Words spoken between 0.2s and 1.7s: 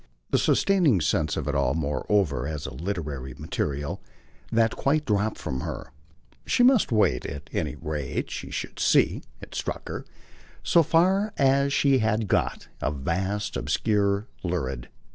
The sustaining sense of it